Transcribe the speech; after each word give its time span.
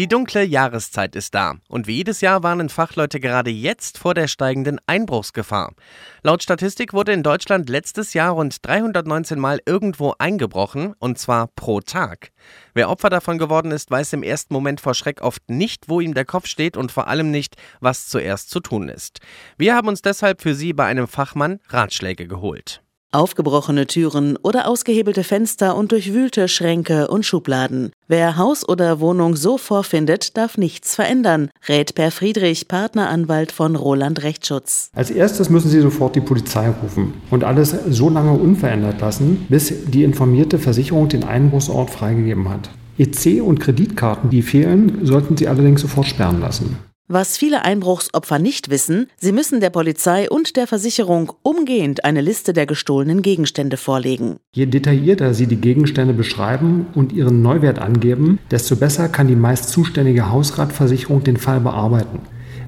Die 0.00 0.08
dunkle 0.08 0.42
Jahreszeit 0.42 1.14
ist 1.14 1.34
da 1.34 1.56
und 1.68 1.86
wie 1.86 1.96
jedes 1.96 2.22
Jahr 2.22 2.42
warnen 2.42 2.70
Fachleute 2.70 3.20
gerade 3.20 3.50
jetzt 3.50 3.98
vor 3.98 4.14
der 4.14 4.28
steigenden 4.28 4.80
Einbruchsgefahr. 4.86 5.74
Laut 6.22 6.42
Statistik 6.42 6.94
wurde 6.94 7.12
in 7.12 7.22
Deutschland 7.22 7.68
letztes 7.68 8.14
Jahr 8.14 8.30
rund 8.30 8.66
319 8.66 9.38
Mal 9.38 9.60
irgendwo 9.66 10.14
eingebrochen 10.18 10.94
und 11.00 11.18
zwar 11.18 11.48
pro 11.48 11.82
Tag. 11.82 12.30
Wer 12.72 12.88
Opfer 12.88 13.10
davon 13.10 13.36
geworden 13.36 13.72
ist, 13.72 13.90
weiß 13.90 14.14
im 14.14 14.22
ersten 14.22 14.54
Moment 14.54 14.80
vor 14.80 14.94
Schreck 14.94 15.20
oft 15.20 15.50
nicht, 15.50 15.90
wo 15.90 16.00
ihm 16.00 16.14
der 16.14 16.24
Kopf 16.24 16.46
steht 16.46 16.78
und 16.78 16.90
vor 16.90 17.06
allem 17.06 17.30
nicht, 17.30 17.56
was 17.80 18.08
zuerst 18.08 18.48
zu 18.48 18.60
tun 18.60 18.88
ist. 18.88 19.18
Wir 19.58 19.74
haben 19.74 19.88
uns 19.88 20.00
deshalb 20.00 20.40
für 20.40 20.54
Sie 20.54 20.72
bei 20.72 20.86
einem 20.86 21.08
Fachmann 21.08 21.60
Ratschläge 21.68 22.26
geholt. 22.26 22.80
Aufgebrochene 23.12 23.88
Türen 23.88 24.36
oder 24.36 24.68
ausgehebelte 24.68 25.24
Fenster 25.24 25.76
und 25.76 25.90
durchwühlte 25.90 26.46
Schränke 26.46 27.08
und 27.08 27.26
Schubladen. 27.26 27.90
Wer 28.06 28.36
Haus 28.36 28.68
oder 28.68 29.00
Wohnung 29.00 29.34
so 29.34 29.58
vorfindet, 29.58 30.36
darf 30.36 30.56
nichts 30.56 30.94
verändern, 30.94 31.50
rät 31.68 31.96
Per 31.96 32.12
Friedrich, 32.12 32.68
Partneranwalt 32.68 33.50
von 33.50 33.74
Roland 33.74 34.22
Rechtsschutz. 34.22 34.90
Als 34.94 35.10
erstes 35.10 35.50
müssen 35.50 35.70
Sie 35.70 35.80
sofort 35.80 36.14
die 36.14 36.20
Polizei 36.20 36.68
rufen 36.68 37.14
und 37.32 37.42
alles 37.42 37.74
so 37.88 38.08
lange 38.10 38.32
unverändert 38.32 39.00
lassen, 39.00 39.44
bis 39.48 39.72
die 39.86 40.04
informierte 40.04 40.60
Versicherung 40.60 41.08
den 41.08 41.24
Einbruchsort 41.24 41.90
freigegeben 41.90 42.48
hat. 42.48 42.70
EC 42.96 43.42
und 43.42 43.58
Kreditkarten, 43.58 44.30
die 44.30 44.42
fehlen, 44.42 45.04
sollten 45.04 45.36
Sie 45.36 45.48
allerdings 45.48 45.80
sofort 45.80 46.06
sperren 46.06 46.40
lassen. 46.40 46.76
Was 47.12 47.36
viele 47.36 47.64
Einbruchsopfer 47.64 48.38
nicht 48.38 48.70
wissen, 48.70 49.08
sie 49.16 49.32
müssen 49.32 49.58
der 49.58 49.70
Polizei 49.70 50.30
und 50.30 50.54
der 50.54 50.68
Versicherung 50.68 51.32
umgehend 51.42 52.04
eine 52.04 52.20
Liste 52.20 52.52
der 52.52 52.66
gestohlenen 52.66 53.20
Gegenstände 53.20 53.76
vorlegen. 53.76 54.36
Je 54.52 54.66
detaillierter 54.66 55.34
Sie 55.34 55.48
die 55.48 55.56
Gegenstände 55.56 56.14
beschreiben 56.14 56.86
und 56.94 57.10
ihren 57.10 57.42
Neuwert 57.42 57.80
angeben, 57.80 58.38
desto 58.52 58.76
besser 58.76 59.08
kann 59.08 59.26
die 59.26 59.34
meist 59.34 59.70
zuständige 59.70 60.30
Hausratversicherung 60.30 61.24
den 61.24 61.36
Fall 61.36 61.58
bearbeiten. 61.58 62.20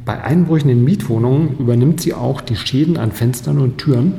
Bei 0.04 0.20
Einbrüchen 0.24 0.70
in 0.70 0.82
Mietwohnungen 0.82 1.56
übernimmt 1.60 2.00
sie 2.00 2.12
auch 2.12 2.40
die 2.40 2.56
Schäden 2.56 2.96
an 2.96 3.12
Fenstern 3.12 3.60
und 3.60 3.78
Türen, 3.78 4.14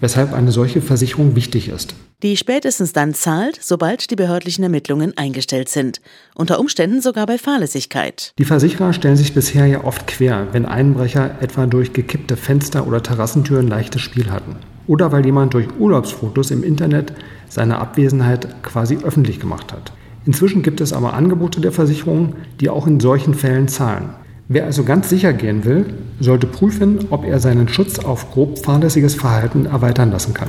weshalb 0.00 0.32
eine 0.32 0.50
solche 0.50 0.80
Versicherung 0.82 1.36
wichtig 1.36 1.68
ist 1.68 1.94
die 2.22 2.36
spätestens 2.36 2.92
dann 2.92 3.14
zahlt, 3.14 3.58
sobald 3.62 4.10
die 4.10 4.16
behördlichen 4.16 4.64
Ermittlungen 4.64 5.16
eingestellt 5.16 5.68
sind. 5.68 6.00
Unter 6.34 6.58
Umständen 6.58 7.00
sogar 7.00 7.26
bei 7.26 7.38
Fahrlässigkeit. 7.38 8.32
Die 8.38 8.44
Versicherer 8.44 8.92
stellen 8.92 9.16
sich 9.16 9.34
bisher 9.34 9.66
ja 9.66 9.84
oft 9.84 10.06
quer, 10.08 10.48
wenn 10.52 10.66
Einbrecher 10.66 11.36
etwa 11.40 11.66
durch 11.66 11.92
gekippte 11.92 12.36
Fenster 12.36 12.86
oder 12.88 13.02
Terrassentüren 13.02 13.68
leichtes 13.68 14.02
Spiel 14.02 14.30
hatten. 14.30 14.56
Oder 14.88 15.12
weil 15.12 15.24
jemand 15.24 15.54
durch 15.54 15.68
Urlaubsfotos 15.78 16.50
im 16.50 16.64
Internet 16.64 17.12
seine 17.48 17.78
Abwesenheit 17.78 18.62
quasi 18.62 18.98
öffentlich 19.04 19.38
gemacht 19.38 19.72
hat. 19.72 19.92
Inzwischen 20.26 20.62
gibt 20.62 20.80
es 20.80 20.92
aber 20.92 21.14
Angebote 21.14 21.60
der 21.60 21.72
Versicherung, 21.72 22.34
die 22.60 22.68
auch 22.68 22.86
in 22.86 22.98
solchen 22.98 23.34
Fällen 23.34 23.68
zahlen. 23.68 24.10
Wer 24.48 24.64
also 24.64 24.82
ganz 24.82 25.08
sicher 25.08 25.32
gehen 25.32 25.64
will, 25.64 25.94
sollte 26.20 26.46
prüfen, 26.46 27.06
ob 27.10 27.24
er 27.24 27.38
seinen 27.38 27.68
Schutz 27.68 27.98
auf 27.98 28.30
grob 28.32 28.58
fahrlässiges 28.64 29.14
Verhalten 29.14 29.66
erweitern 29.66 30.10
lassen 30.10 30.34
kann 30.34 30.48